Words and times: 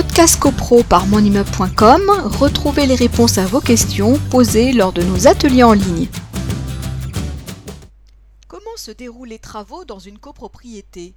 podcast 0.00 0.38
copro 0.38 0.84
par 0.84 1.08
monimmeuble.com, 1.08 2.02
retrouvez 2.38 2.86
les 2.86 2.94
réponses 2.94 3.36
à 3.36 3.46
vos 3.46 3.60
questions 3.60 4.16
posées 4.30 4.72
lors 4.72 4.92
de 4.92 5.02
nos 5.02 5.26
ateliers 5.26 5.64
en 5.64 5.72
ligne. 5.72 6.06
Comment 8.46 8.76
se 8.76 8.92
déroulent 8.92 9.30
les 9.30 9.40
travaux 9.40 9.84
dans 9.84 9.98
une 9.98 10.20
copropriété? 10.20 11.14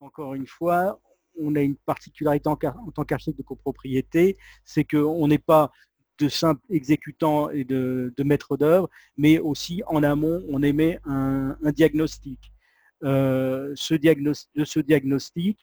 Encore 0.00 0.32
une 0.32 0.46
fois, 0.46 1.00
on 1.38 1.54
a 1.54 1.60
une 1.60 1.76
particularité 1.76 2.48
en, 2.48 2.56
tant 2.56 3.04
qu'architecte 3.04 3.40
de 3.40 3.44
copropriété, 3.44 4.38
c'est 4.64 4.84
qu'on 4.84 5.28
n'est 5.28 5.36
pas 5.36 5.70
de 6.18 6.30
simples 6.30 6.62
exécutants 6.70 7.50
et 7.50 7.64
de, 7.64 8.14
maîtres 8.24 8.56
d'œuvre, 8.56 8.88
mais 9.18 9.38
aussi 9.38 9.82
en 9.86 10.02
amont, 10.02 10.42
on 10.48 10.62
émet 10.62 10.98
un, 11.04 11.58
diagnostic. 11.74 12.54
Euh. 13.04 13.74
De 13.74 14.64
ce 14.64 14.80
diagnostic, 14.80 15.58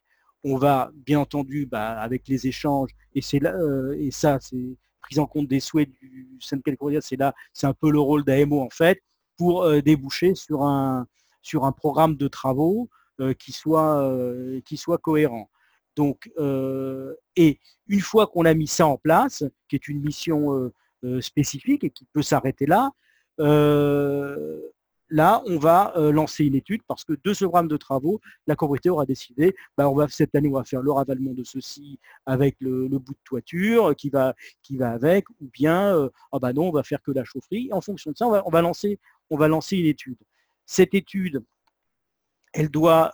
on 0.48 0.58
va 0.58 0.92
bien 0.94 1.20
entendu, 1.20 1.66
bah, 1.66 2.00
avec 2.00 2.28
les 2.28 2.48
échanges, 2.48 2.92
et 3.16 3.22
c'est 3.22 3.40
là, 3.40 3.54
euh, 3.56 3.96
et 4.00 4.12
ça, 4.12 4.40
c'est 4.42 4.78
prise 5.02 5.20
en 5.20 5.26
compte 5.26 5.48
des 5.48 5.60
souhaits 5.60 5.90
du 6.02 6.38
syndicat 6.42 6.74
c'est 7.02 7.16
là, 7.16 7.34
c'est 7.54 7.68
un 7.68 7.74
peu 7.74 7.90
le 7.92 8.00
rôle 8.00 8.24
d'AMO 8.26 8.60
en 8.60 8.70
fait, 8.70 9.02
pour 9.38 9.64
euh, 9.64 9.82
déboucher 9.82 10.36
sur 10.36 10.64
un, 10.64 11.08
sur 11.42 11.64
un 11.66 11.72
programme 11.72 12.16
de 12.16 12.28
travaux 12.28 12.90
qui, 13.40 13.52
soit, 13.52 14.14
qui 14.64 14.78
soit 14.78 15.00
cohérent. 15.00 15.50
Donc, 15.98 16.32
euh, 16.38 17.16
et 17.36 17.60
une 17.88 18.02
fois 18.02 18.28
qu'on 18.28 18.46
a 18.46 18.54
mis 18.54 18.68
ça 18.68 18.86
en 18.86 18.98
place, 18.98 19.44
qui 19.68 19.76
est 19.76 19.88
une 19.88 20.00
mission 20.00 20.54
euh, 20.54 20.72
euh, 21.04 21.22
spécifique 21.22 21.84
et 21.84 21.90
qui 21.90 22.06
peut 22.14 22.22
s'arrêter 22.22 22.68
là, 22.68 22.92
là, 25.18 25.44
on 25.46 25.58
va 25.58 25.94
lancer 25.98 26.46
une 26.46 26.56
étude 26.56 26.82
parce 26.88 27.04
que 27.04 27.14
de 27.22 27.34
ce 27.34 27.46
programme 27.46 27.68
de 27.68 27.78
travaux, 27.78 28.22
la 28.48 28.56
copropriété 28.56 28.90
aura 28.90 29.06
décidé, 29.06 29.56
bah, 29.78 29.90
on 29.90 29.96
va, 29.96 30.08
cette 30.08 30.34
année, 30.36 30.48
on 30.48 30.54
va 30.54 30.64
faire 30.64 30.82
le 30.82 30.92
ravalement 30.92 31.34
de 31.34 31.44
ceci 31.44 32.00
avec 32.26 32.56
le, 32.60 32.88
bout 32.88 33.14
de 33.14 33.20
toiture 33.24 33.96
qui 33.96 34.10
va, 34.10 34.34
qui 34.64 34.78
va 34.78 34.92
avec, 34.92 35.30
ou 35.42 35.50
bien, 35.52 36.10
ah 36.32 36.40
bah 36.40 36.54
non, 36.54 36.70
on 36.70 36.72
va 36.72 36.84
faire 36.84 37.02
que 37.02 37.12
la 37.12 37.24
chaufferie. 37.24 37.70
en 37.74 37.82
fonction 37.82 38.12
de 38.12 38.18
ça, 38.18 38.28
on 38.28 38.50
va, 38.50 38.62
lancer, 38.62 39.00
on 39.30 39.38
va 39.38 39.48
lancer 39.48 39.78
une 39.78 39.88
étude. 39.88 40.18
Cette 40.66 40.94
étude, 40.94 41.44
elle 42.54 42.70
doit, 42.70 43.12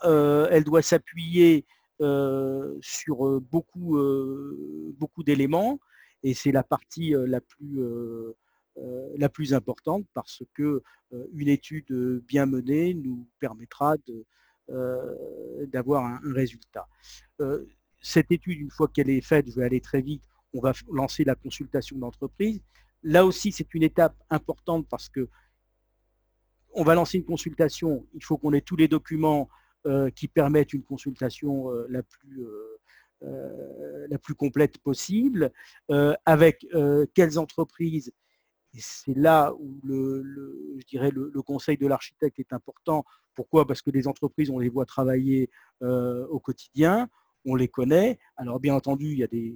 elle 0.50 0.64
doit 0.64 0.82
s'appuyer 0.82 1.66
euh, 2.00 2.76
sur 2.80 3.24
euh, 3.24 3.40
beaucoup, 3.52 3.96
euh, 3.96 4.92
beaucoup 4.98 5.22
d'éléments 5.22 5.78
et 6.24 6.34
c'est 6.34 6.50
la 6.50 6.64
partie 6.64 7.14
la 7.16 7.40
plus, 7.40 7.80
la 8.76 9.28
plus 9.28 9.54
importante 9.54 10.04
parce 10.14 10.42
que 10.52 10.82
une 11.32 11.48
étude 11.48 12.22
bien 12.26 12.46
menée 12.46 12.94
nous 12.94 13.28
permettra 13.38 13.96
d'avoir 14.68 16.04
un, 16.04 16.20
résultat. 16.34 16.88
cette 18.00 18.32
étude, 18.32 18.58
une 18.58 18.70
fois 18.70 18.88
qu'elle 18.88 19.10
est 19.10 19.20
faite, 19.20 19.48
je 19.48 19.56
vais 19.56 19.64
aller 19.64 19.80
très 19.80 20.02
vite, 20.02 20.22
on 20.52 20.60
va 20.60 20.72
lancer 20.90 21.24
la 21.24 21.34
consultation 21.34 21.98
d'entreprise. 21.98 22.60
Là 23.02 23.24
aussi, 23.26 23.52
c'est 23.52 23.74
une 23.74 23.82
étape 23.82 24.16
importante 24.30 24.88
parce 24.88 25.08
que 25.08 25.28
on 26.74 26.82
va 26.82 26.94
lancer 26.94 27.18
une 27.18 27.24
consultation, 27.24 28.06
il 28.14 28.24
faut 28.24 28.36
qu'on 28.36 28.52
ait 28.52 28.60
tous 28.60 28.76
les 28.76 28.88
documents 28.88 29.48
euh, 29.86 30.10
qui 30.10 30.28
permettent 30.28 30.72
une 30.72 30.82
consultation 30.82 31.70
euh, 31.70 31.86
la 31.88 32.02
plus 32.02 32.46
euh, 33.22 34.06
la 34.08 34.18
plus 34.18 34.34
complète 34.34 34.76
possible, 34.78 35.50
avec 36.26 36.66
quelles 37.14 37.38
entreprises, 37.38 38.12
et 38.74 38.80
c'est 38.80 39.16
là 39.16 39.52
où 39.58 39.80
le, 39.84 40.22
je 40.78 40.86
dirais 40.86 41.10
le, 41.10 41.30
conseil 41.42 41.76
de 41.76 41.86
l'architecte 41.86 42.38
est 42.38 42.52
important. 42.52 43.04
Pourquoi? 43.34 43.66
Parce 43.66 43.82
que 43.82 43.90
les 43.90 44.08
entreprises, 44.08 44.50
on 44.50 44.58
les 44.58 44.68
voit 44.68 44.86
travailler 44.86 45.50
au 45.80 46.40
quotidien, 46.40 47.08
on 47.44 47.54
les 47.54 47.68
connaît. 47.68 48.18
Alors 48.36 48.58
bien 48.58 48.74
entendu, 48.74 49.12
il 49.12 49.18
y 49.18 49.24
a 49.24 49.26
des, 49.26 49.54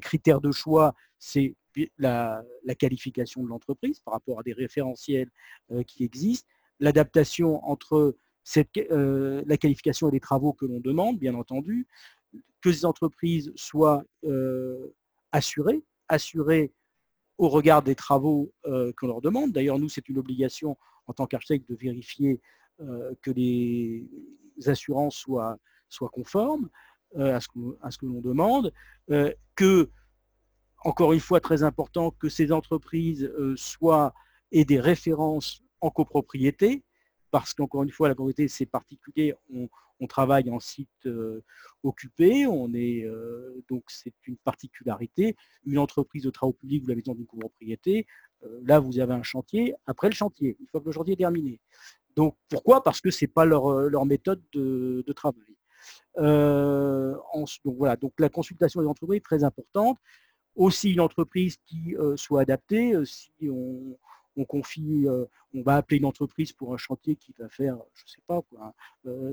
critères 0.00 0.40
de 0.40 0.52
choix, 0.52 0.94
c'est 1.18 1.54
la, 1.98 2.42
qualification 2.78 3.42
de 3.42 3.48
l'entreprise 3.48 4.00
par 4.00 4.14
rapport 4.14 4.40
à 4.40 4.42
des 4.42 4.52
référentiels 4.52 5.30
qui 5.86 6.04
existent, 6.04 6.48
l'adaptation 6.80 7.64
entre 7.64 8.16
euh, 8.90 9.42
la 9.46 9.56
qualification 9.56 10.08
et 10.08 10.12
les 10.12 10.20
travaux 10.20 10.52
que 10.52 10.66
l'on 10.66 10.80
demande, 10.80 11.18
bien 11.18 11.34
entendu, 11.34 11.86
que 12.60 12.72
ces 12.72 12.84
entreprises 12.84 13.52
soient 13.54 14.04
euh, 14.24 14.94
assurées, 15.32 15.84
assurées 16.08 16.72
au 17.40 17.48
regard 17.48 17.82
des 17.82 17.94
travaux 17.94 18.52
euh, 18.66 18.92
qu'on 18.98 19.06
leur 19.06 19.22
demande. 19.22 19.50
D'ailleurs, 19.50 19.78
nous, 19.78 19.88
c'est 19.88 20.10
une 20.10 20.18
obligation 20.18 20.76
en 21.06 21.14
tant 21.14 21.26
qu'architecte 21.26 21.68
de 21.68 21.74
vérifier 21.74 22.40
que 23.20 23.30
les 23.30 24.08
assurances 24.64 25.14
soient, 25.16 25.58
soient 25.90 26.08
conformes 26.08 26.70
à 27.18 27.40
ce 27.40 27.48
que, 27.48 28.06
l'on 28.06 28.20
demande, 28.22 28.72
que, 29.54 29.90
encore 30.82 31.12
une 31.12 31.20
fois, 31.20 31.40
très 31.40 31.62
important, 31.62 32.10
que 32.12 32.30
ces 32.30 32.52
entreprises 32.52 33.30
soient 33.56 34.14
et 34.50 34.64
des 34.64 34.80
références 34.80 35.62
en 35.82 35.90
copropriété, 35.90 36.84
parce 37.30 37.54
qu'encore 37.54 37.82
une 37.82 37.90
fois, 37.90 38.08
la 38.08 38.14
communauté, 38.14 38.48
c'est 38.48 38.66
particulier. 38.66 39.34
On, 39.52 39.68
travaille 40.08 40.48
en 40.48 40.60
site 40.60 40.88
euh, 41.04 41.44
occupé, 41.82 42.46
on 42.46 42.72
est, 42.72 43.04
euh, 43.04 43.62
donc 43.68 43.84
c'est 43.88 44.14
une 44.24 44.38
particularité. 44.38 45.36
Une 45.66 45.76
entreprise 45.76 46.22
de 46.22 46.30
travaux 46.30 46.54
publics, 46.54 46.82
vous 46.82 46.88
l'avez 46.88 47.02
dans 47.02 47.14
une 47.14 47.26
copropriété, 47.26 48.06
euh, 48.44 48.60
là, 48.64 48.80
vous 48.80 48.98
avez 48.98 49.12
un 49.12 49.22
chantier, 49.22 49.74
après 49.86 50.08
le 50.08 50.14
chantier, 50.14 50.56
une 50.58 50.66
fois 50.68 50.80
que 50.80 50.86
le 50.86 50.92
chantier 50.92 51.12
est 51.12 51.18
terminé. 51.18 51.60
Donc, 52.16 52.34
pourquoi? 52.48 52.82
Parce 52.82 53.02
que 53.02 53.10
ce 53.10 53.24
n'est 53.24 53.28
pas 53.28 53.44
leur, 53.44 54.06
méthode 54.06 54.42
de, 54.52 55.04
travail. 55.14 55.54
donc, 56.16 57.76
voilà, 57.76 57.96
donc 57.96 58.14
la 58.18 58.30
consultation 58.30 58.80
des 58.80 58.86
entreprises 58.86 59.18
est 59.18 59.24
très 59.24 59.44
importante. 59.44 59.98
Aussi, 60.56 60.92
une 60.92 61.00
entreprise 61.00 61.58
qui 61.66 61.94
soit 62.16 62.40
adaptée, 62.40 62.94
si 63.04 63.30
on, 63.50 63.98
euh, 64.36 65.26
on 65.54 65.62
va 65.62 65.76
appeler 65.76 65.98
une 65.98 66.04
entreprise 66.04 66.52
pour 66.52 66.74
un 66.74 66.76
chantier 66.76 67.16
qui 67.16 67.34
va 67.38 67.48
faire, 67.48 67.76
je 67.94 68.04
ne 68.04 68.08
sais 68.08 68.22
pas, 68.26 68.40
quoi, 68.42 68.74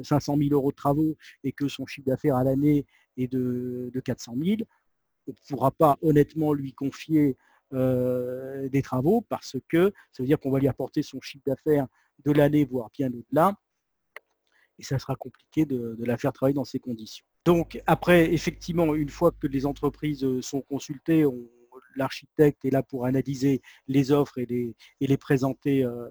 500 0.03 0.38
000 0.38 0.50
euros 0.52 0.72
de 0.72 0.75
travaux 0.75 1.16
et 1.44 1.52
que 1.52 1.68
son 1.68 1.85
chiffre 1.85 2.08
d'affaires 2.08 2.35
à 2.35 2.44
l'année 2.44 2.85
est 3.18 3.28
de, 3.28 3.91
400 4.03 4.35
000, 4.38 4.58
on 5.28 5.31
ne 5.31 5.35
pourra 5.47 5.72
pas 5.72 5.97
honnêtement 6.02 6.53
lui 6.53 6.74
confier 6.74 7.38
euh, 7.74 8.69
des 8.69 8.81
travaux 8.81 9.22
parce 9.22 9.58
que 9.68 9.94
ça 10.12 10.24
veut 10.24 10.28
dire 10.28 10.40
qu'on 10.40 10.52
va 10.52 10.59
lui 10.59 10.68
apporter 10.68 11.03
son 11.03 11.19
chiffre 11.22 11.44
d'affaires 11.46 11.88
de 12.25 12.31
l'année, 12.31 12.66
voire 12.66 12.90
bien 12.97 13.09
au-delà, 13.09 13.56
et 14.79 14.84
ça 14.84 15.00
sera 15.00 15.16
compliqué 15.16 15.66
de, 15.66 15.97
la 16.00 16.18
faire 16.18 16.34
travailler 16.34 16.56
dans 16.56 16.66
ces 16.66 16.79
conditions. 16.79 17.25
Donc 17.46 17.81
après, 17.85 18.34
effectivement, 18.34 18.94
une 18.96 19.09
fois 19.09 19.31
que 19.31 19.47
les 19.47 19.66
entreprises 19.66 20.24
euh, 20.24 20.41
sont 20.41 20.62
consultées, 20.62 21.25
on, 21.25 21.47
l'architecte 21.97 22.63
est 22.63 22.69
là 22.69 22.84
pour 22.84 23.06
analyser 23.06 23.62
les 23.88 24.12
offres 24.12 24.38
et 24.38 24.46
les, 24.46 24.75
et 25.02 25.08
les 25.08 25.18
présenter 25.18 25.84
euh, 25.84 26.08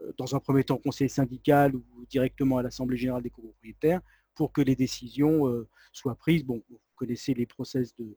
euh, 0.00 0.12
dans 0.18 0.36
un 0.36 0.40
premier 0.40 0.64
temps 0.64 0.76
au 0.76 0.78
conseil 0.78 1.08
syndical 1.08 1.74
ou 1.74 1.84
directement 2.08 2.58
à 2.58 2.62
l'Assemblée 2.62 2.96
générale 2.96 3.22
des 3.22 3.30
copropriétaires 3.30 4.00
pour 4.34 4.52
que 4.52 4.60
les 4.60 4.76
décisions 4.76 5.48
euh, 5.48 5.68
soient 5.92 6.16
prises. 6.16 6.44
Bon, 6.44 6.62
vous 6.68 6.78
connaissez 6.96 7.34
les 7.34 7.46
process 7.46 7.94
de, 7.96 8.16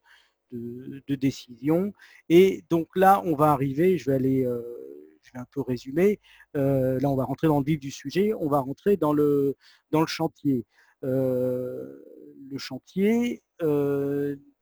de, 0.52 1.16
décision. 1.16 1.94
Et 2.30 2.64
donc 2.70 2.88
là, 2.96 3.22
on 3.26 3.36
va 3.36 3.52
arriver, 3.52 3.98
je 3.98 4.10
vais 4.10 4.16
aller, 4.16 4.44
je 4.44 5.32
vais 5.34 5.40
un 5.40 5.48
peu 5.52 5.62
résumer, 5.62 6.20
là 6.54 7.10
on 7.10 7.16
va 7.16 7.26
rentrer 7.26 7.48
dans 7.48 7.60
le 7.60 7.66
vif 7.66 7.80
du 7.80 7.92
sujet, 7.92 8.34
on 8.34 8.48
va 8.48 8.60
rentrer 8.60 8.98
dans 8.98 9.14
le, 9.14 9.56
dans 9.92 10.02
le 10.02 10.08
chantier. 10.08 10.66
le 11.02 12.58
chantier, 12.58 13.42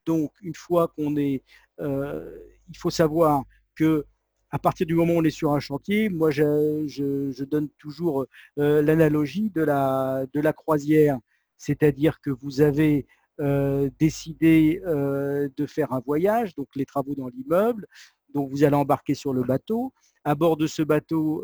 donc 0.06 0.32
une 0.42 0.56
fois 0.56 0.88
qu'on 0.90 1.16
est 1.18 1.44
euh, 1.80 2.38
il 2.70 2.78
faut 2.78 2.90
savoir 2.90 3.44
que 3.76 4.06
à 4.52 4.60
partir 4.60 4.88
du 4.88 4.94
moment 4.94 5.14
où 5.14 5.18
on 5.18 5.24
est 5.24 5.30
sur 5.30 5.52
un 5.52 5.60
chantier, 5.60 6.10
moi 6.10 6.32
je, 6.32 7.44
donne 7.44 7.70
toujours 7.78 8.26
euh, 8.58 8.82
l'analogie 8.82 9.50
de 9.50 9.62
la, 9.62 10.26
de 10.34 10.40
la 10.40 10.54
croisière, 10.54 11.20
c'est-à-dire 11.58 12.22
que 12.22 12.30
vous 12.30 12.62
avez 12.62 13.06
euh, 13.42 13.90
décidé 14.00 14.82
de 14.86 15.66
faire 15.66 15.92
un 15.92 16.00
voyage, 16.00 16.56
donc 16.56 16.68
les 16.76 16.86
travaux 16.86 17.16
dans 17.16 17.28
l'immeuble, 17.28 17.86
donc 18.34 18.50
vous 18.50 18.64
allez 18.64 18.76
embarquer 18.76 19.14
sur 19.14 19.34
le 19.34 19.44
bateau. 19.44 19.94
À 20.24 20.36
bord 20.36 20.58
de 20.58 20.68
ce 20.68 20.82
bateau, 20.82 21.44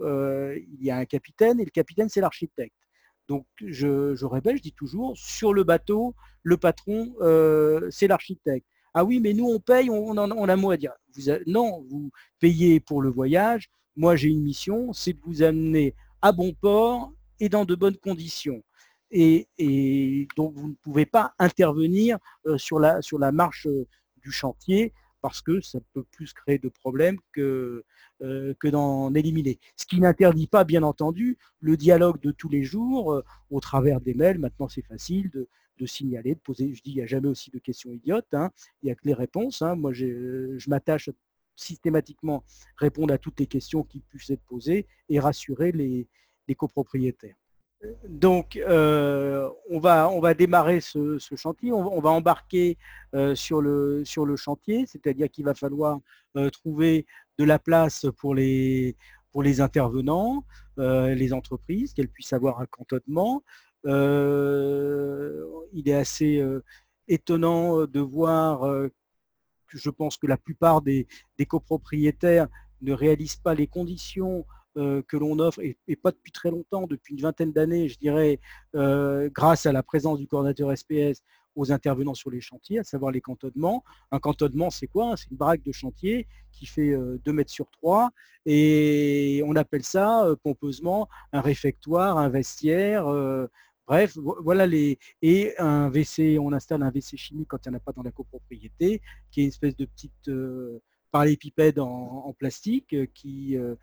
il 0.55 0.83
y 0.83 0.89
a 0.89 0.97
un 0.97 1.05
capitaine, 1.05 1.59
et 1.59 1.65
le 1.65 1.71
capitaine, 1.71 2.07
c'est 2.07 2.21
l'architecte. 2.21 2.75
Donc 3.27 3.45
je, 3.63 4.15
je, 4.15 4.25
répète, 4.25 4.57
je 4.57 4.61
dis 4.61 4.73
toujours, 4.73 5.15
sur 5.15 5.53
le 5.53 5.63
bateau, 5.63 6.15
le 6.43 6.57
patron, 6.57 7.13
c'est 7.89 8.07
l'architecte. 8.07 8.65
Ah 8.93 9.05
oui, 9.05 9.19
mais 9.21 9.33
nous, 9.33 9.45
on 9.45 9.59
paye, 9.59 9.89
on, 9.89 10.17
a 10.17 10.53
un 10.53 10.55
mot 10.57 10.71
à 10.71 10.77
dire. 10.77 10.91
non, 11.47 11.85
vous 11.89 12.11
payez 12.39 12.79
pour 12.79 13.01
le 13.01 13.09
voyage. 13.09 13.69
Moi, 13.95 14.15
j'ai 14.15 14.29
une 14.29 14.43
mission, 14.43 14.91
c'est 14.93 15.13
de 15.13 15.19
vous 15.23 15.43
amener 15.43 15.95
à 16.21 16.31
bon 16.31 16.53
port 16.53 17.13
et 17.39 17.49
dans 17.49 17.65
de 17.65 17.75
bonnes 17.75 17.97
conditions. 17.97 18.63
Et, 19.11 19.47
donc, 20.37 20.53
vous 20.55 20.69
ne 20.69 20.75
pouvez 20.81 21.05
pas 21.05 21.33
intervenir 21.39 22.17
euh, 22.45 22.57
sur 22.57 22.79
la, 22.79 23.01
sur 23.01 23.19
la 23.19 23.31
marche 23.31 23.67
euh, 23.67 23.85
du 24.17 24.31
chantier 24.31 24.93
parce 25.21 25.41
que 25.41 25.61
ça 25.61 25.79
peut 25.93 26.03
plus 26.03 26.33
créer 26.33 26.57
de 26.57 26.69
problèmes 26.69 27.17
que, 27.31 27.83
que 28.19 28.67
d'en 28.67 29.13
éliminer. 29.13 29.59
Ce 29.75 29.85
qui 29.85 29.99
n'interdit 29.99 30.47
pas, 30.47 30.63
bien 30.63 30.83
entendu, 30.83 31.37
le 31.59 31.77
dialogue 31.77 32.19
de 32.21 32.31
tous 32.31 32.49
les 32.49 32.63
jours 32.63 33.21
au 33.49 33.59
travers 33.59 34.01
des 34.01 34.13
mails. 34.13 34.39
Maintenant, 34.39 34.67
c'est 34.67 34.85
facile 34.85 35.29
de, 35.29 35.47
signaler, 35.85 36.35
de 36.35 36.39
poser. 36.39 36.73
Je 36.73 36.81
dis, 36.83 36.91
il 36.91 36.95
n'y 36.95 37.01
a 37.01 37.07
jamais 37.07 37.27
aussi 37.27 37.49
de 37.51 37.59
questions 37.59 37.91
idiotes. 37.91 38.33
Hein. 38.33 38.51
Il 38.81 38.87
n'y 38.87 38.91
a 38.91 38.95
que 38.95 39.05
les 39.05 39.13
réponses. 39.13 39.61
Hein. 39.61 39.75
Moi, 39.75 39.93
je 39.93 40.69
m'attache 40.69 41.09
systématiquement 41.55 42.43
répondre 42.77 43.13
à 43.13 43.17
toutes 43.17 43.39
les 43.39 43.47
questions 43.47 43.83
qui 43.83 43.99
puissent 43.99 44.29
être 44.29 44.43
posées 44.43 44.87
et 45.09 45.19
rassurer 45.19 45.71
les, 45.71 46.07
copropriétaires. 46.57 47.37
Donc, 48.07 48.57
euh, 48.57 49.49
on, 49.69 49.79
va, 49.79 50.09
on 50.09 50.19
va 50.19 50.33
démarrer 50.33 50.81
ce, 50.81 51.17
chantier, 51.35 51.71
on, 51.71 51.99
va 51.99 52.11
embarquer 52.11 52.77
euh, 53.15 53.33
sur, 53.33 53.61
le, 53.61 54.03
sur 54.05 54.25
le 54.25 54.35
chantier, 54.35 54.85
c'est-à-dire 54.85 55.29
qu'il 55.31 55.45
va 55.45 55.55
falloir 55.55 55.99
euh, 56.37 56.49
trouver 56.49 57.07
de 57.39 57.43
la 57.43 57.57
place 57.57 58.05
pour 58.17 58.35
les, 58.35 58.95
pour 59.31 59.41
les 59.43 59.61
intervenants, 59.61 60.45
les 60.77 61.31
entreprises, 61.33 61.93
qu'elles 61.93 62.09
puissent 62.09 62.33
avoir 62.33 62.59
un 62.59 62.65
cantonnement. 62.65 63.43
il 63.85 63.91
est 65.85 65.93
assez 65.93 66.43
étonnant 67.07 67.85
de 67.85 67.99
voir 67.99 68.89
je 69.77 69.89
pense 69.89 70.17
que 70.17 70.27
la 70.27 70.37
plupart 70.37 70.81
des, 70.81 71.07
copropriétaires 71.47 72.47
ne 72.81 72.93
réalisent 72.93 73.37
pas 73.37 73.53
les 73.53 73.67
conditions 73.67 74.45
euh, 74.77 75.01
que 75.07 75.17
l'on 75.17 75.37
offre, 75.39 75.59
et, 75.61 75.77
pas 75.97 76.11
depuis 76.11 76.31
très 76.31 76.49
longtemps, 76.49 76.87
depuis 76.87 77.13
une 77.13 77.21
vingtaine 77.21 77.51
d'années, 77.51 77.89
je 77.89 77.97
dirais, 77.97 78.39
euh, 78.75 79.29
grâce 79.29 79.65
à 79.65 79.73
la 79.73 79.83
présence 79.83 80.17
du 80.17 80.27
coordinateur 80.27 80.71
SPS 80.75 81.21
aux 81.55 81.73
intervenants 81.73 82.13
sur 82.13 82.31
les 82.31 82.39
chantiers, 82.39 82.79
à 82.79 82.85
savoir 82.85 83.11
les 83.11 83.19
cantonnements. 83.19 83.83
Un 84.11 84.19
cantonnement, 84.19 84.69
c'est 84.69 84.87
quoi? 84.87 85.17
C'est 85.17 85.29
une 85.29 85.35
baraque 85.35 85.63
de 85.63 85.73
chantier 85.73 86.25
qui 86.53 86.65
fait 86.65 86.91
2 86.91 87.19
euh, 87.27 87.33
mètres 87.33 87.51
sur 87.51 87.69
3, 87.71 88.11
et 88.45 89.43
on 89.45 89.57
appelle 89.57 89.83
ça 89.83 90.25
pompeusement 90.41 91.09
un 91.33 91.41
réfectoire, 91.41 92.17
un 92.17 92.29
vestiaire, 92.29 93.05
Bref, 93.87 94.17
voilà 94.17 94.67
les. 94.67 94.99
Et 95.21 95.53
un 95.57 95.89
WC, 95.89 96.39
on 96.39 96.53
installe 96.53 96.81
un 96.81 96.91
WC 96.91 97.17
chimique 97.17 97.49
quand 97.49 97.65
il 97.65 97.69
n'y 97.69 97.75
en 97.75 97.77
a 97.77 97.81
pas 97.81 97.91
dans 97.91 98.03
la 98.03 98.11
copropriété, 98.11 99.01
qui 99.31 99.41
est 99.41 99.43
une 99.43 99.49
espèce 99.49 99.75
de 99.75 99.83
petite 99.85 100.29
parallépipède 101.11 101.79
en, 101.79 102.33
plastique 102.37 102.93
euh, 102.93 103.05
qui, 103.13 103.57
euh, 103.57 103.75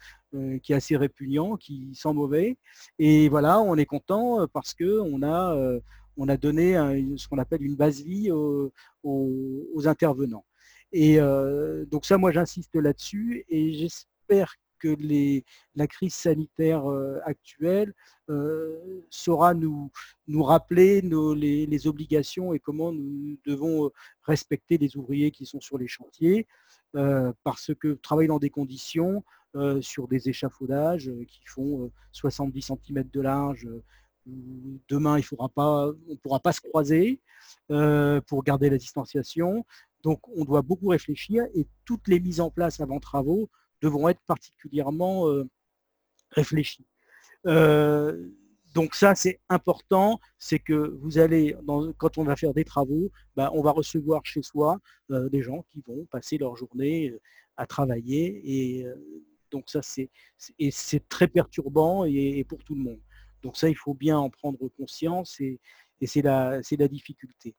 qui 0.59 0.73
est 0.73 0.77
assez 0.77 0.97
répugnant, 0.97 1.57
qui 1.57 1.95
sent 1.95 2.13
mauvais. 2.13 2.57
Et 2.99 3.29
voilà, 3.29 3.61
on 3.61 3.77
est 3.77 3.87
content 3.87 4.47
parce 4.53 4.75
qu'on 4.75 5.23
a, 5.23 5.79
a 6.29 6.37
donné 6.37 6.75
ce 7.17 7.29
qu'on 7.29 7.39
appelle 7.39 7.63
une 7.63 7.77
base 7.77 8.03
vie 8.03 8.31
aux, 8.31 8.73
intervenants. 9.87 10.45
Et 10.93 11.19
donc 11.91 12.05
ça, 12.05 12.19
moi 12.19 12.33
j'insiste 12.33 12.75
là-dessus 12.75 13.45
et 13.49 13.73
j'espère 13.75 14.55
que 14.79 14.89
les, 14.89 15.45
la 15.75 15.87
crise 15.87 16.15
sanitaire 16.15 16.85
actuelle 17.25 17.95
saura 19.11 19.55
nous, 19.55 19.91
nous 20.27 20.43
rappeler 20.43 21.01
les, 21.01 21.87
obligations 21.87 22.53
et 22.53 22.59
comment 22.59 22.93
nous 22.93 23.39
devons 23.47 23.91
respecter 24.23 24.79
les 24.79 24.97
ouvriers 24.97 25.31
qui 25.31 25.47
sont 25.47 25.61
sur 25.61 25.79
les 25.79 25.89
chantiers, 25.89 26.47
parce 26.93 27.73
que 27.75 27.95
travailler 27.95 28.29
dans 28.29 28.39
des 28.39 28.51
conditions, 28.51 29.25
sur 29.81 30.09
des 30.09 30.29
échafaudages 30.29 31.11
qui 31.27 31.41
font 31.47 31.91
70 32.13 32.63
cm 32.63 33.05
de 33.13 33.21
large, 33.21 33.69
demain 34.89 35.19
il 35.19 35.25
on 35.39 35.49
ne 36.09 36.17
pourra 36.17 36.41
pas 36.41 36.53
se 36.53 36.61
croiser 36.61 37.21
pour 37.69 38.43
garder 38.45 38.71
la 38.71 38.77
distanciation. 38.77 39.65
Donc 40.03 40.29
on 40.29 40.45
doit 40.45 40.63
beaucoup 40.63 40.89
réfléchir 40.89 41.45
et 41.55 41.67
toutes 41.85 42.07
les 42.09 42.21
mises 42.21 42.41
en 42.41 42.51
place 42.51 42.81
avant 42.81 43.01
travaux 43.01 43.49
devront 43.81 44.09
être 44.09 44.21
particulièrement 44.27 45.25
réfléchis. 46.31 46.87
Donc 48.79 48.95
ça, 48.95 49.17
c'est 49.17 49.41
important, 49.49 50.21
c'est 50.39 50.61
que 50.61 50.97
vous 51.03 51.19
allez, 51.19 51.57
quand 51.97 52.17
on 52.17 52.23
va 52.23 52.37
faire 52.37 52.55
des 52.55 52.63
travaux, 52.65 53.11
bah, 53.35 53.51
on 53.53 53.61
va 53.61 53.73
recevoir 53.73 54.25
chez 54.25 54.41
soi 54.41 54.79
des 55.11 55.43
gens 55.43 55.65
qui 55.73 55.83
vont 55.85 56.07
passer 56.13 56.39
leur 56.39 56.55
journée 56.55 57.13
à 57.57 57.67
travailler. 57.67 58.41
Et 58.45 58.87
donc 59.51 59.65
ça, 59.69 59.81
c'est 59.83 61.09
très 61.09 61.27
perturbant 61.27 62.05
et, 62.05 62.45
pour 62.45 62.63
tout 62.63 62.77
le 62.77 62.83
monde. 62.83 63.01
Donc 63.43 63.57
ça, 63.57 63.69
il 63.69 63.75
faut 63.75 63.95
bien 63.95 64.17
en 64.17 64.31
prendre 64.31 64.69
conscience 64.77 65.41
et, 65.41 65.59
c'est 66.07 66.23
la, 66.23 66.61
difficulté. 66.89 67.57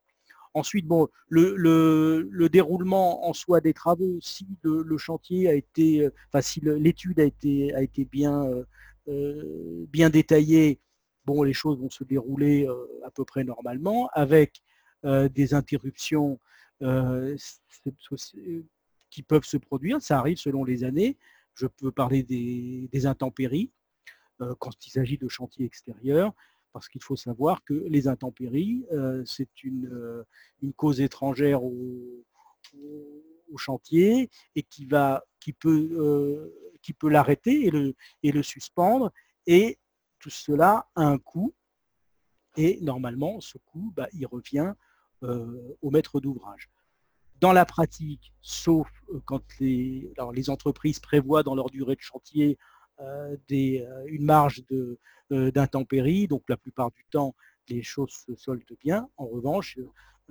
Ensuite, 0.54 0.86
bon, 0.86 1.06
le, 1.28 2.48
déroulement 2.48 3.28
en 3.28 3.34
soi 3.34 3.60
des 3.60 3.74
travaux, 3.74 4.18
si 4.22 4.46
le, 4.62 4.96
chantier 4.96 5.50
a 5.50 5.52
été, 5.52 6.06
euh, 6.06 6.14
enfin 6.28 6.40
si 6.40 6.62
l'étude 6.62 7.20
a 7.20 7.24
été, 7.24 7.74
euh, 7.74 8.64
euh, 9.08 9.84
bien 9.90 10.08
détaillée, 10.08 10.80
bon, 11.24 11.42
les 11.42 11.52
choses 11.52 11.78
vont 11.78 11.90
se 11.90 12.04
dérouler 12.04 12.66
à 13.04 13.10
peu 13.10 13.24
près 13.24 13.44
normalement, 13.44 14.08
avec 14.12 14.62
des 15.04 15.54
interruptions 15.54 16.38
qui 19.10 19.22
peuvent 19.22 19.44
se 19.44 19.56
produire. 19.56 20.00
Ça 20.02 20.18
arrive 20.18 20.38
selon 20.38 20.64
les 20.64 20.84
années. 20.84 21.16
Je 21.54 21.66
peux 21.66 21.90
parler 21.90 22.22
des, 22.22 23.06
intempéries 23.06 23.70
quand 24.58 24.86
il 24.86 24.90
s'agit 24.90 25.18
de 25.18 25.28
chantiers 25.28 25.66
extérieurs 25.66 26.32
parce 26.72 26.88
qu'il 26.88 27.02
faut 27.02 27.16
savoir 27.16 27.64
que 27.64 27.74
les 27.74 28.08
intempéries, 28.08 28.86
euh, 28.92 29.22
c'est 29.26 29.48
euh, 29.64 30.24
une, 30.62 30.72
cause 30.72 31.00
étrangère 31.00 31.62
au, 31.64 32.24
chantier 33.56 34.30
et 34.54 34.62
qui, 34.62 34.86
va, 34.86 35.24
qui 35.40 35.52
peut, 35.52 35.90
euh, 35.92 36.54
peut 36.98 37.08
l'arrêter 37.08 37.66
et 37.66 37.70
le, 37.70 37.94
et 38.22 38.32
le 38.32 38.42
suspendre. 38.42 39.12
Et 39.46 39.78
tout 40.20 40.30
cela 40.30 40.88
a 40.94 41.02
un 41.02 41.18
coût. 41.18 41.52
Et 42.56 42.78
normalement, 42.80 43.40
ce 43.40 43.58
coût, 43.58 43.92
bah, 43.96 44.08
il 44.12 44.26
revient 44.26 44.74
au 45.22 45.90
maître 45.90 46.18
d'ouvrage. 46.18 46.70
Dans 47.40 47.52
la 47.52 47.66
pratique, 47.66 48.32
sauf 48.40 48.88
quand 49.26 49.42
les, 49.60 50.10
entreprises 50.48 50.98
prévoient 50.98 51.42
dans 51.42 51.54
leur 51.54 51.68
durée 51.68 51.94
de 51.94 52.00
chantier 52.00 52.56
des, 53.48 53.86
une 54.06 54.24
marge 54.24 54.64
euh, 55.32 55.52
d'intempéries, 55.52 56.26
donc 56.26 56.42
la 56.48 56.56
plupart 56.56 56.90
du 56.90 57.04
temps, 57.04 57.36
les 57.68 57.84
choses 57.84 58.10
se 58.10 58.34
soldent 58.34 58.64
bien. 58.80 59.08
En 59.16 59.26
revanche, 59.26 59.78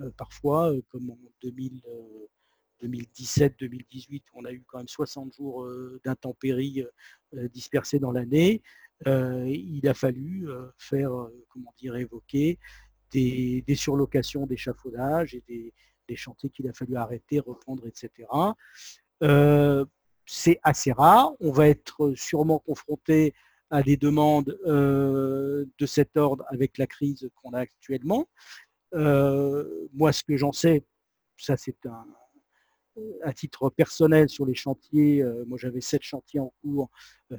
euh, 0.00 0.10
parfois, 0.18 0.74
euh, 0.74 0.82
comme 0.90 1.10
en 1.10 1.18
2017-2018, 1.42 4.24
on 4.34 4.44
a 4.44 4.52
eu 4.52 4.62
quand 4.66 4.76
même 4.76 4.88
60 4.88 5.34
jours 5.34 5.66
d'intempéries 6.04 6.84
dispersées 7.32 7.98
dans 7.98 8.12
l'année, 8.12 8.62
il 9.06 9.88
a 9.88 9.94
fallu 9.94 10.48
faire, 10.78 11.10
comment 11.48 11.72
dire, 11.78 11.96
évoquer 11.96 12.58
des, 13.12 13.64
surlocations 13.74 14.46
d'échafaudage 14.46 15.34
et 15.34 15.42
des, 15.48 15.72
des 16.08 16.16
chantiers 16.16 16.50
qu'il 16.50 16.68
a 16.68 16.72
fallu 16.72 16.96
arrêter, 16.96 17.40
reprendre, 17.40 17.86
etc. 17.86 18.28
c'est 20.26 20.60
assez 20.62 20.92
rare. 20.92 21.32
On 21.40 21.50
va 21.50 21.68
être 21.68 22.12
sûrement 22.14 22.58
confronté 22.58 23.34
à 23.70 23.82
des 23.82 23.96
demandes 23.96 24.58
euh, 24.66 25.64
de 25.78 25.86
cet 25.86 26.16
ordre 26.16 26.44
avec 26.48 26.76
la 26.76 26.86
crise 26.86 27.30
qu'on 27.36 27.52
a 27.52 27.60
actuellement. 27.60 28.28
Euh, 28.94 29.88
moi, 29.92 30.12
ce 30.12 30.24
que 30.24 30.36
j'en 30.36 30.52
sais, 30.52 30.84
ça 31.36 31.56
c'est 31.56 31.86
un, 31.86 32.06
à 33.22 33.32
titre 33.32 33.70
personnel 33.70 34.28
sur 34.28 34.46
les 34.46 34.54
chantiers, 34.54 35.22
euh, 35.22 35.44
moi 35.46 35.58
j'avais 35.58 35.80
sept 35.80 36.02
chantiers 36.02 36.40
en 36.40 36.52
cours, 36.62 36.90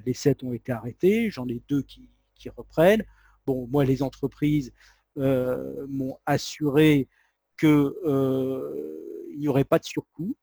les 0.05 0.13
sept 0.13 0.43
ont 0.43 0.53
été 0.53 0.71
arrêtés, 0.71 1.29
j'en 1.29 1.47
ai 1.47 1.61
deux 1.67 1.83
qui, 1.83 2.09
reprennent. 2.57 3.03
Bon, 3.45 3.67
moi 3.67 3.85
les 3.85 4.01
entreprises 4.01 4.73
m'ont 5.15 6.17
assuré 6.25 7.07
qu'il 7.59 7.91
n'y 9.37 9.47
aurait 9.47 9.63
pas 9.63 9.77
de 9.77 9.83
surcoût, 9.83 10.35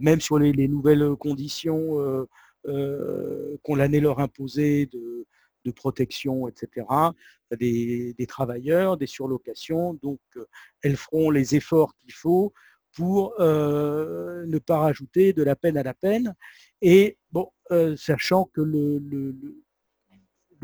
même 0.00 0.22
sur 0.22 0.38
les, 0.38 0.52
les 0.52 0.68
nouvelles 0.68 1.16
conditions 1.16 2.26
euh, 2.66 3.56
qu'on 3.62 3.78
allait 3.78 4.00
leur 4.00 4.18
imposer 4.18 4.86
de, 4.86 5.26
protection, 5.76 6.48
etc. 6.48 6.86
Des, 7.58 8.14
des, 8.14 8.26
travailleurs, 8.26 8.96
des 8.96 9.06
surlocations, 9.06 9.92
donc 10.02 10.18
euh, 10.36 10.46
elles 10.82 10.96
feront 10.96 11.30
les 11.30 11.56
efforts 11.56 11.94
qu'il 11.96 12.14
faut 12.14 12.54
pour 12.98 13.34
euh, 13.38 14.44
ne 14.46 14.58
pas 14.58 14.78
rajouter 14.78 15.32
de 15.32 15.44
la 15.44 15.54
peine 15.54 15.76
à 15.76 15.84
la 15.84 15.94
peine. 15.94 16.34
Et 16.82 17.16
bon, 17.30 17.48
sachant 17.96 18.46
que 18.52 18.60
le, 18.60 19.36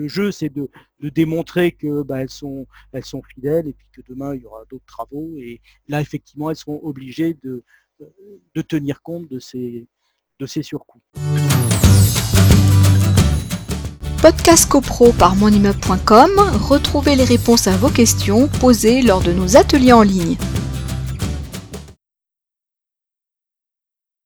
jeu, 0.09 0.33
c'est 0.33 0.49
de, 0.49 0.69
démontrer 1.00 1.71
que 1.71 2.03
bah, 2.03 2.21
elles, 2.23 2.31
sont, 2.31 2.67
fidèles 3.33 3.69
et 3.69 3.73
puis 3.73 3.87
que 3.93 4.00
demain, 4.09 4.35
il 4.35 4.43
y 4.43 4.47
aura 4.47 4.64
d'autres 4.69 4.85
travaux. 4.85 5.37
Et 5.37 5.61
là, 5.87 6.00
effectivement, 6.00 6.50
elles 6.50 6.57
seront 6.57 6.81
obligées 6.83 7.38
de, 7.45 7.62
tenir 8.62 9.00
compte 9.00 9.29
de 9.29 9.38
ces, 9.38 9.87
de 10.41 10.47
surcoûts. 10.47 11.03
Podcast 14.21 14.69
CoPro 14.69 15.12
par 15.12 15.37
monimmeuble.com, 15.37 16.31
retrouvez 16.69 17.14
les 17.14 17.25
réponses 17.25 17.69
à 17.69 17.76
vos 17.76 17.91
questions 17.91 18.49
posées 18.49 19.03
lors 19.03 19.21
de 19.21 19.33
nos 19.33 19.57
ateliers 19.57 19.93
en 19.93 20.03
ligne. 20.03 20.37